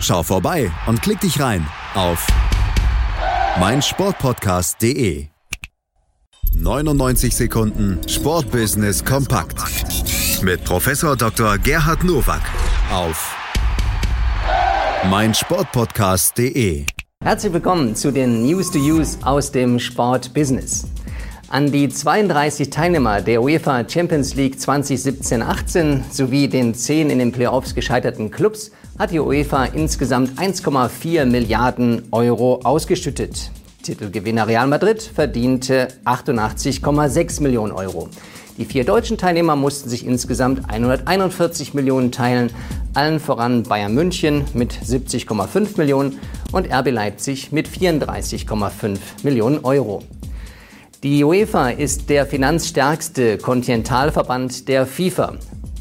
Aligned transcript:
Schau 0.00 0.22
vorbei 0.22 0.70
und 0.86 1.02
klick 1.02 1.20
dich 1.20 1.40
rein 1.40 1.66
auf 1.94 2.26
meinsportpodcast.de. 3.58 5.26
99 6.56 7.34
Sekunden 7.34 8.00
Sportbusiness 8.08 9.04
kompakt 9.04 9.58
mit 10.42 10.64
Professor 10.64 11.16
Dr. 11.16 11.58
Gerhard 11.58 12.04
Nowak 12.04 12.42
auf 12.92 13.34
meinsportpodcast.de. 15.08 16.86
Herzlich 17.22 17.52
willkommen 17.52 17.94
zu 17.94 18.10
den 18.10 18.44
News 18.46 18.70
to 18.70 18.78
Use 18.78 19.18
aus 19.22 19.50
dem 19.52 19.78
Sportbusiness. 19.78 20.86
An 21.48 21.70
die 21.70 21.88
32 21.88 22.68
Teilnehmer 22.70 23.20
der 23.20 23.40
UEFA 23.40 23.88
Champions 23.88 24.34
League 24.34 24.56
2017-18 24.56 26.02
sowie 26.10 26.48
den 26.48 26.74
10 26.74 27.10
in 27.10 27.18
den 27.20 27.32
Playoffs 27.32 27.74
gescheiterten 27.74 28.30
Clubs 28.30 28.72
hat 28.98 29.10
die 29.10 29.18
UEFA 29.18 29.64
insgesamt 29.64 30.38
1,4 30.38 31.24
Milliarden 31.24 32.02
Euro 32.12 32.60
ausgeschüttet. 32.62 33.50
Titelgewinner 33.82 34.46
Real 34.46 34.66
Madrid 34.66 35.02
verdiente 35.02 35.88
88,6 36.04 37.42
Millionen 37.42 37.72
Euro. 37.72 38.08
Die 38.56 38.64
vier 38.64 38.84
deutschen 38.84 39.18
Teilnehmer 39.18 39.56
mussten 39.56 39.88
sich 39.88 40.06
insgesamt 40.06 40.70
141 40.70 41.74
Millionen 41.74 42.12
teilen, 42.12 42.50
allen 42.94 43.18
voran 43.18 43.64
Bayern 43.64 43.94
München 43.94 44.44
mit 44.54 44.72
70,5 44.72 45.76
Millionen 45.76 46.20
und 46.52 46.72
RB 46.72 46.92
Leipzig 46.92 47.50
mit 47.50 47.68
34,5 47.68 48.98
Millionen 49.24 49.64
Euro. 49.64 50.04
Die 51.02 51.24
UEFA 51.24 51.70
ist 51.70 52.08
der 52.10 52.26
finanzstärkste 52.26 53.38
Kontinentalverband 53.38 54.68
der 54.68 54.86
FIFA 54.86 55.34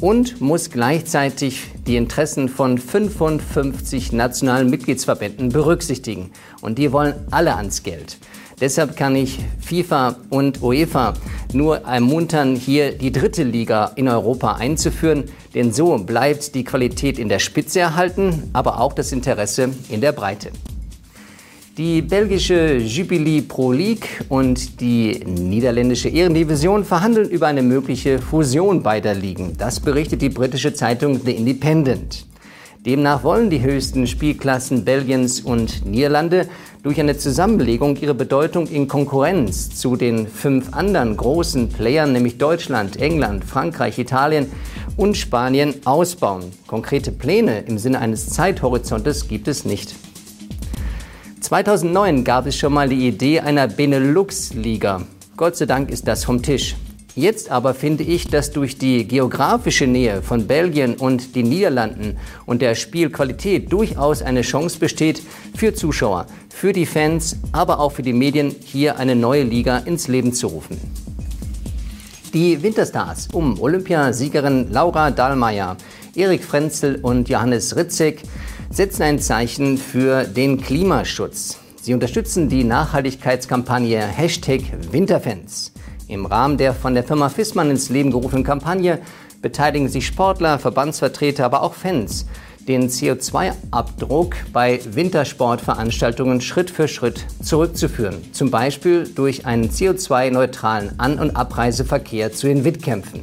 und 0.00 0.40
muss 0.40 0.70
gleichzeitig 0.70 1.70
die 1.86 1.96
Interessen 1.96 2.48
von 2.48 2.78
55 2.78 4.12
nationalen 4.12 4.68
Mitgliedsverbänden 4.70 5.50
berücksichtigen. 5.50 6.30
Und 6.60 6.78
die 6.78 6.92
wollen 6.92 7.14
alle 7.30 7.56
ans 7.56 7.82
Geld. 7.82 8.18
Deshalb 8.60 8.96
kann 8.96 9.16
ich 9.16 9.38
FIFA 9.60 10.16
und 10.30 10.62
UEFA 10.62 11.12
nur 11.52 11.78
ermuntern, 11.78 12.56
hier 12.56 12.92
die 12.92 13.12
dritte 13.12 13.42
Liga 13.42 13.92
in 13.96 14.08
Europa 14.08 14.54
einzuführen, 14.54 15.24
denn 15.54 15.72
so 15.72 15.98
bleibt 15.98 16.54
die 16.54 16.64
Qualität 16.64 17.18
in 17.18 17.28
der 17.28 17.38
Spitze 17.38 17.80
erhalten, 17.80 18.48
aber 18.54 18.80
auch 18.80 18.94
das 18.94 19.12
Interesse 19.12 19.70
in 19.90 20.00
der 20.00 20.12
Breite. 20.12 20.52
Die 21.78 22.00
belgische 22.00 22.78
Jubilee 22.78 23.42
Pro 23.42 23.70
League 23.70 24.24
und 24.30 24.80
die 24.80 25.20
niederländische 25.26 26.08
Ehrendivision 26.08 26.86
verhandeln 26.86 27.28
über 27.28 27.48
eine 27.48 27.62
mögliche 27.62 28.18
Fusion 28.18 28.82
beider 28.82 29.14
Ligen. 29.14 29.58
Das 29.58 29.78
berichtet 29.80 30.22
die 30.22 30.30
britische 30.30 30.72
Zeitung 30.72 31.20
The 31.22 31.32
Independent. 31.32 32.24
Demnach 32.86 33.24
wollen 33.24 33.50
die 33.50 33.60
höchsten 33.60 34.06
Spielklassen 34.06 34.86
Belgiens 34.86 35.40
und 35.40 35.84
Niederlande 35.84 36.48
durch 36.82 36.98
eine 36.98 37.18
Zusammenlegung 37.18 37.96
ihre 37.96 38.14
Bedeutung 38.14 38.68
in 38.68 38.88
Konkurrenz 38.88 39.68
zu 39.74 39.96
den 39.96 40.26
fünf 40.28 40.72
anderen 40.72 41.14
großen 41.14 41.68
Playern, 41.68 42.12
nämlich 42.12 42.38
Deutschland, 42.38 42.98
England, 43.02 43.44
Frankreich, 43.44 43.98
Italien 43.98 44.50
und 44.96 45.18
Spanien, 45.18 45.74
ausbauen. 45.84 46.44
Konkrete 46.66 47.12
Pläne 47.12 47.64
im 47.66 47.76
Sinne 47.76 47.98
eines 47.98 48.30
Zeithorizontes 48.30 49.28
gibt 49.28 49.46
es 49.46 49.66
nicht. 49.66 49.94
2009 51.46 52.24
gab 52.24 52.48
es 52.48 52.56
schon 52.56 52.72
mal 52.72 52.88
die 52.88 53.06
Idee 53.06 53.38
einer 53.38 53.68
Benelux-Liga. 53.68 55.02
Gott 55.36 55.54
sei 55.54 55.66
Dank 55.66 55.90
ist 55.90 56.08
das 56.08 56.24
vom 56.24 56.42
Tisch. 56.42 56.74
Jetzt 57.14 57.52
aber 57.52 57.72
finde 57.72 58.02
ich, 58.02 58.26
dass 58.26 58.50
durch 58.50 58.78
die 58.78 59.06
geografische 59.06 59.86
Nähe 59.86 60.22
von 60.22 60.48
Belgien 60.48 60.96
und 60.96 61.36
den 61.36 61.48
Niederlanden 61.48 62.16
und 62.46 62.62
der 62.62 62.74
Spielqualität 62.74 63.70
durchaus 63.70 64.22
eine 64.22 64.42
Chance 64.42 64.80
besteht 64.80 65.22
für 65.56 65.72
Zuschauer, 65.72 66.26
für 66.48 66.72
die 66.72 66.84
Fans, 66.84 67.36
aber 67.52 67.78
auch 67.78 67.92
für 67.92 68.02
die 68.02 68.12
Medien, 68.12 68.52
hier 68.64 68.98
eine 68.98 69.14
neue 69.14 69.44
Liga 69.44 69.78
ins 69.78 70.08
Leben 70.08 70.32
zu 70.32 70.48
rufen. 70.48 70.80
Die 72.34 72.60
Winterstars 72.60 73.28
um 73.32 73.60
Olympiasiegerin 73.60 74.72
Laura 74.72 75.12
Dahlmeier, 75.12 75.76
Erik 76.16 76.42
Frenzel 76.42 76.98
und 77.02 77.28
Johannes 77.28 77.76
Ritzek 77.76 78.22
setzen 78.70 79.02
ein 79.02 79.18
Zeichen 79.18 79.78
für 79.78 80.24
den 80.24 80.60
Klimaschutz. 80.60 81.58
Sie 81.80 81.94
unterstützen 81.94 82.48
die 82.48 82.64
Nachhaltigkeitskampagne 82.64 84.00
Hashtag 84.00 84.62
Winterfans. 84.90 85.72
Im 86.08 86.26
Rahmen 86.26 86.56
der 86.56 86.74
von 86.74 86.94
der 86.94 87.04
Firma 87.04 87.28
Fissmann 87.28 87.70
ins 87.70 87.90
Leben 87.90 88.10
gerufenen 88.10 88.44
Kampagne 88.44 89.00
beteiligen 89.42 89.88
sich 89.88 90.06
Sportler, 90.06 90.58
Verbandsvertreter, 90.58 91.44
aber 91.44 91.62
auch 91.62 91.74
Fans, 91.74 92.26
den 92.66 92.88
CO2-Abdruck 92.88 94.34
bei 94.52 94.80
Wintersportveranstaltungen 94.84 96.40
Schritt 96.40 96.70
für 96.70 96.88
Schritt 96.88 97.24
zurückzuführen. 97.42 98.16
Zum 98.32 98.50
Beispiel 98.50 99.08
durch 99.14 99.46
einen 99.46 99.70
CO2-neutralen 99.70 100.98
An- 100.98 101.18
und 101.18 101.36
Abreiseverkehr 101.36 102.32
zu 102.32 102.48
den 102.48 102.64
Wettkämpfen. 102.64 103.22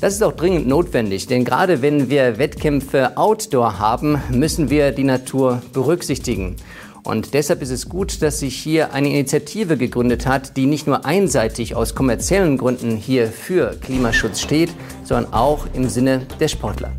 Das 0.00 0.14
ist 0.14 0.22
auch 0.22 0.32
dringend 0.32 0.68
notwendig, 0.68 1.26
denn 1.26 1.44
gerade 1.44 1.82
wenn 1.82 2.08
wir 2.08 2.38
Wettkämpfe 2.38 3.16
outdoor 3.16 3.80
haben, 3.80 4.22
müssen 4.30 4.70
wir 4.70 4.92
die 4.92 5.02
Natur 5.02 5.60
berücksichtigen. 5.72 6.54
Und 7.02 7.34
deshalb 7.34 7.62
ist 7.62 7.72
es 7.72 7.88
gut, 7.88 8.22
dass 8.22 8.38
sich 8.38 8.56
hier 8.56 8.92
eine 8.92 9.08
Initiative 9.08 9.76
gegründet 9.76 10.24
hat, 10.24 10.56
die 10.56 10.66
nicht 10.66 10.86
nur 10.86 11.04
einseitig 11.04 11.74
aus 11.74 11.96
kommerziellen 11.96 12.58
Gründen 12.58 12.96
hier 12.96 13.26
für 13.26 13.74
Klimaschutz 13.80 14.40
steht, 14.40 14.70
sondern 15.02 15.32
auch 15.32 15.66
im 15.74 15.88
Sinne 15.88 16.28
der 16.38 16.46
Sportler. 16.46 16.92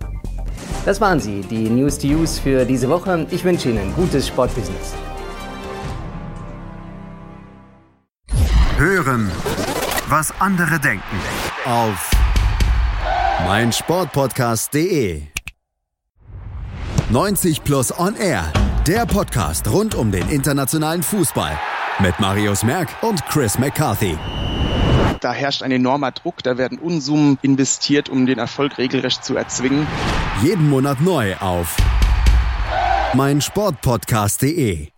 Das 0.83 0.99
waren 0.99 1.21
sie, 1.21 1.39
die 1.39 1.69
News 1.69 1.99
to 1.99 2.07
Use 2.07 2.41
für 2.41 2.65
diese 2.65 2.89
Woche. 2.89 3.25
Ich 3.31 3.45
wünsche 3.45 3.69
Ihnen 3.69 3.93
gutes 3.95 4.27
Sportbusiness. 4.27 4.93
Hören, 8.77 9.31
was 10.09 10.33
andere 10.41 10.81
denken. 10.81 11.15
Auf 11.63 12.18
meinsportpodcast.de 13.45 15.23
90 17.09 17.63
Plus 17.63 17.97
On 17.97 18.15
Air, 18.15 18.51
der 18.85 19.05
Podcast 19.05 19.67
rund 19.67 19.95
um 19.95 20.11
den 20.11 20.27
internationalen 20.29 21.01
Fußball 21.01 21.57
mit 21.99 22.19
Marius 22.19 22.63
Merck 22.63 22.89
und 23.01 23.25
Chris 23.27 23.57
McCarthy. 23.57 24.17
Da 25.21 25.33
herrscht 25.33 25.63
ein 25.63 25.71
enormer 25.71 26.11
Druck, 26.11 26.43
da 26.43 26.57
werden 26.57 26.77
Unsummen 26.77 27.39
investiert, 27.41 28.09
um 28.09 28.25
den 28.25 28.39
Erfolg 28.39 28.77
regelrecht 28.77 29.23
zu 29.23 29.35
erzwingen. 29.35 29.87
Jeden 30.43 30.69
Monat 30.69 31.01
neu 31.01 31.35
auf 31.37 31.75
meinsportpodcast.de 33.13 34.89